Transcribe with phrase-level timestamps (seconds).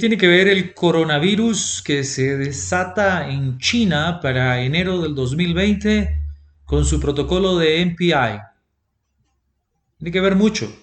[0.00, 6.24] Tiene que ver el coronavirus que se desata en China para enero del 2020
[6.64, 8.40] con su protocolo de MPI?
[9.98, 10.74] Tiene que ver mucho.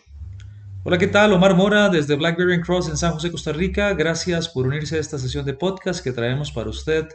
[0.84, 1.34] Hola, ¿qué tal?
[1.34, 3.92] Omar Mora desde Blackberry Cross en San José, Costa Rica.
[3.96, 7.08] Gracias por unirse a esta sesión de podcast que traemos para usted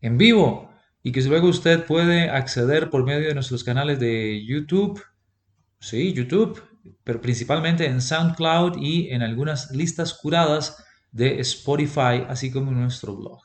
[0.00, 0.72] en vivo
[1.04, 5.00] y que luego usted puede acceder por medio de nuestros canales de YouTube.
[5.78, 6.60] Sí, YouTube,
[7.04, 13.16] pero principalmente en SoundCloud y en algunas listas curadas de Spotify, así como en nuestro
[13.16, 13.40] blog.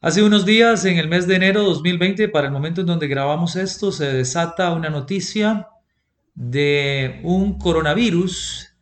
[0.00, 3.06] Hace unos días, en el mes de enero de 2020, para el momento en donde
[3.06, 5.68] grabamos esto, se desata una noticia
[6.34, 8.74] de un coronavirus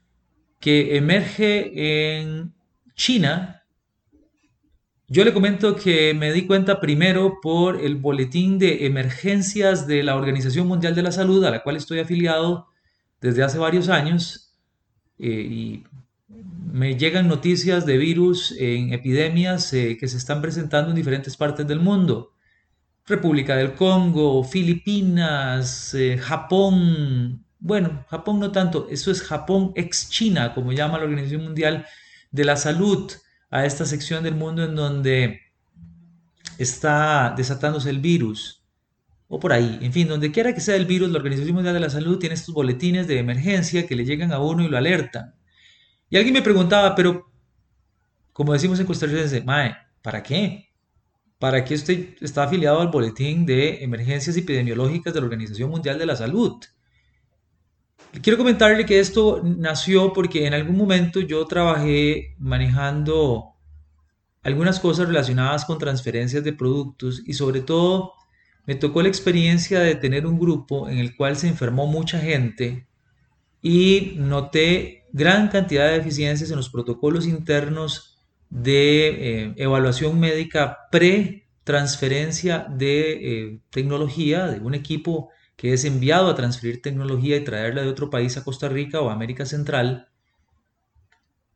[0.58, 2.54] que emerge en
[2.94, 3.62] China.
[5.06, 10.16] Yo le comento que me di cuenta primero por el boletín de emergencias de la
[10.16, 12.68] Organización Mundial de la Salud, a la cual estoy afiliado
[13.20, 14.54] desde hace varios años,
[15.18, 15.84] eh, y
[16.72, 21.66] me llegan noticias de virus en epidemias eh, que se están presentando en diferentes partes
[21.66, 22.32] del mundo.
[23.06, 27.44] República del Congo, Filipinas, eh, Japón.
[27.58, 31.84] Bueno, Japón no tanto, eso es Japón ex China, como llama la Organización Mundial
[32.30, 33.12] de la Salud,
[33.50, 35.40] a esta sección del mundo en donde
[36.56, 38.64] está desatándose el virus.
[39.28, 41.80] O por ahí, en fin, donde quiera que sea el virus, la Organización Mundial de
[41.80, 45.34] la Salud tiene estos boletines de emergencia que le llegan a uno y lo alertan.
[46.12, 47.32] Y alguien me preguntaba, pero
[48.34, 50.68] como decimos en Costa Rica, Mae, ¿para qué?
[51.38, 56.04] ¿Para qué usted está afiliado al boletín de emergencias epidemiológicas de la Organización Mundial de
[56.04, 56.62] la Salud?
[58.20, 63.54] Quiero comentarle que esto nació porque en algún momento yo trabajé manejando
[64.42, 68.12] algunas cosas relacionadas con transferencias de productos y sobre todo
[68.66, 72.86] me tocó la experiencia de tener un grupo en el cual se enfermó mucha gente
[73.62, 78.18] y noté gran cantidad de deficiencias en los protocolos internos
[78.50, 86.34] de eh, evaluación médica pre-transferencia de eh, tecnología, de un equipo que es enviado a
[86.34, 90.08] transferir tecnología y traerla de otro país a Costa Rica o América Central.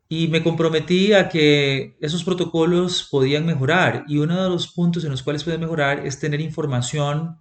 [0.08, 5.10] Y me comprometí a que esos protocolos podían mejorar y uno de los puntos en
[5.10, 7.40] los cuales pueden mejorar es tener información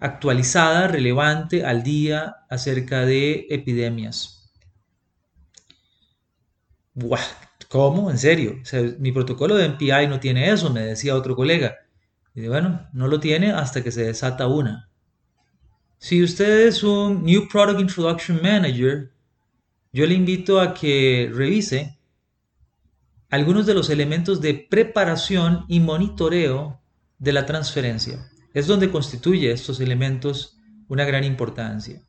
[0.00, 4.37] actualizada, relevante, al día acerca de epidemias.
[7.68, 8.10] ¿Cómo?
[8.10, 8.56] ¿En serio?
[8.98, 11.76] mi protocolo de MPI no tiene eso, me decía otro colega.
[12.34, 14.88] Y bueno, no lo tiene hasta que se desata una.
[15.98, 19.12] Si usted es un New Product Introduction Manager,
[19.92, 21.98] yo le invito a que revise
[23.30, 26.80] algunos de los elementos de preparación y monitoreo
[27.18, 28.30] de la transferencia.
[28.54, 32.00] Es donde constituye estos elementos una gran importancia.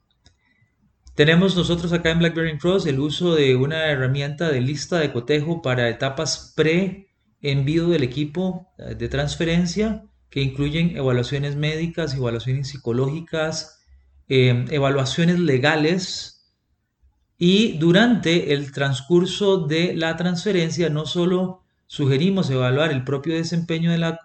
[1.20, 5.62] Tenemos nosotros acá en BlackBerry Cross el uso de una herramienta de lista de cotejo
[5.62, 13.82] para etapas pre-envío del equipo eh, de transferencia que incluyen evaluaciones médicas, evaluaciones psicológicas,
[14.30, 16.54] em, evaluaciones legales
[17.38, 23.98] y durante el transcurso de la transferencia no solo sugerimos evaluar el propio desempeño de
[23.98, 24.20] la,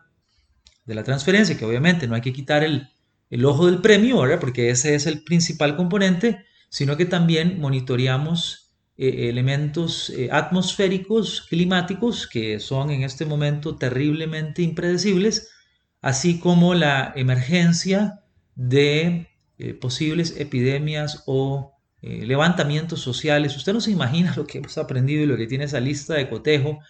[0.85, 2.89] de la transferencia, que obviamente no hay que quitar el,
[3.31, 4.39] el ojo del premio, ¿verdad?
[4.39, 12.27] porque ese es el principal componente, sino que también monitoreamos eh, elementos eh, atmosféricos, climáticos,
[12.27, 15.51] que son en este momento terriblemente impredecibles,
[16.01, 18.25] así como la emergencia
[18.57, 21.71] de eh, posibles epidemias o
[22.03, 23.57] levantamientos sociales.
[23.57, 26.29] Usted no se imagina lo que hemos aprendido y lo que tiene esa lista de
[26.29, 26.81] cotejo,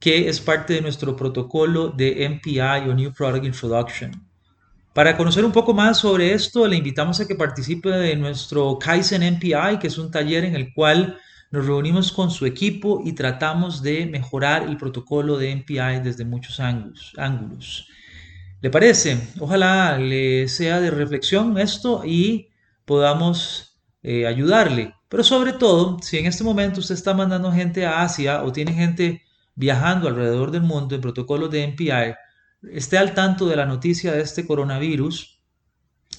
[0.00, 4.31] que es parte de nuestro protocolo de MPI o New Product Introduction.
[4.94, 9.22] Para conocer un poco más sobre esto, le invitamos a que participe de nuestro Kaizen
[9.22, 11.18] MPI, que es un taller en el cual
[11.50, 16.60] nos reunimos con su equipo y tratamos de mejorar el protocolo de MPI desde muchos
[16.60, 17.88] ángulos.
[18.60, 19.18] ¿Le parece?
[19.40, 22.50] Ojalá le sea de reflexión esto y
[22.84, 24.94] podamos eh, ayudarle.
[25.08, 28.74] Pero sobre todo, si en este momento usted está mandando gente a Asia o tiene
[28.74, 29.22] gente
[29.54, 32.14] viajando alrededor del mundo en protocolos de MPI,
[32.70, 35.40] esté al tanto de la noticia de este coronavirus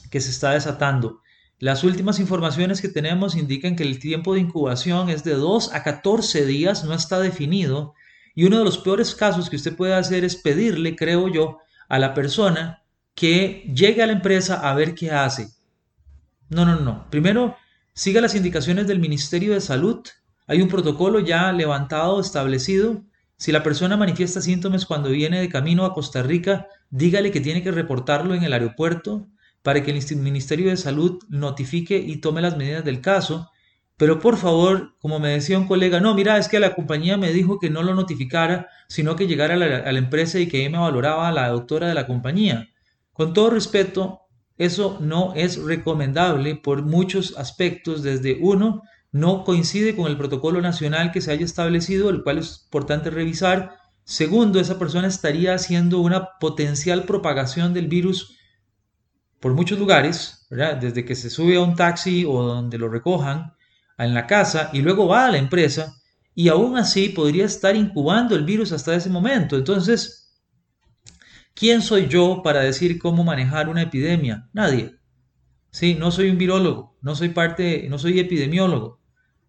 [0.10, 1.22] que se está desatando.
[1.60, 5.84] Las últimas informaciones que tenemos indican que el tiempo de incubación es de 2 a
[5.84, 7.94] 14 días, no está definido.
[8.36, 12.00] Y uno de los peores casos que usted puede hacer es pedirle, creo yo, a
[12.00, 12.84] la persona
[13.16, 15.50] que llegue a la empresa a ver qué hace.
[16.50, 17.10] No, no, no.
[17.10, 17.56] Primero,
[17.94, 20.02] siga las indicaciones del Ministerio de Salud.
[20.48, 23.04] Hay un protocolo ya levantado, establecido.
[23.44, 27.62] Si la persona manifiesta síntomas cuando viene de camino a Costa Rica, dígale que tiene
[27.62, 29.28] que reportarlo en el aeropuerto
[29.62, 33.52] para que el Ministerio de Salud notifique y tome las medidas del caso.
[33.98, 37.34] Pero por favor, como me decía un colega, no, mira, es que la compañía me
[37.34, 40.78] dijo que no lo notificara, sino que llegara a la, empresa y que ahí me
[40.78, 42.70] valoraba la doctora de la compañía.
[43.12, 44.22] Con todo respeto,
[44.58, 48.04] eso no es recomendable por muchos aspectos.
[48.04, 52.64] Desde uno, no coincide con el protocolo nacional que se haya establecido, el cual es
[52.66, 53.78] importante revisar.
[54.04, 58.38] Segundo, esa persona estaría haciendo una potencial propagación del virus
[59.40, 63.54] por muchos lugares, desde que se sube a un taxi o donde lo recojan,
[64.00, 65.96] en la casa y luego va a la empresa
[66.34, 69.56] y aún así podría estar incubando el virus hasta ese momento.
[69.56, 70.36] Entonces,
[71.54, 74.50] ¿quién soy yo para decir cómo manejar una epidemia?
[74.54, 74.96] Nadie.
[75.70, 79.03] Sí, no soy un virólogo, no soy parte, no soy epidemiólogo,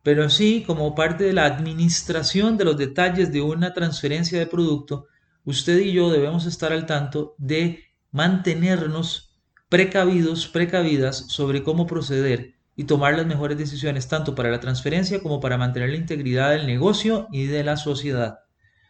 [0.05, 5.06] pero sí como parte de la administración de los detalles de una transferencia de producto,
[5.45, 9.35] usted y yo debemos estar al tanto de mantenernos
[9.71, 15.41] precavidos, precavidas sobre cómo proceder y tomar las mejores decisiones tanto para la transferencia como
[15.41, 18.41] para mantener la integridad del negocio y de la sociedad.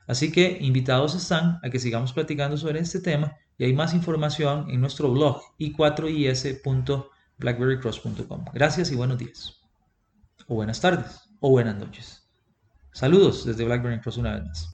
[0.09, 4.69] Así que invitados están a que sigamos platicando sobre este tema y hay más información
[4.69, 8.47] en nuestro blog i4is.blackberrycross.com.
[8.53, 9.64] Gracias y buenos días.
[10.47, 12.29] O buenas tardes o buenas noches.
[12.93, 14.74] Saludos desde Blackberry Cross una vez más.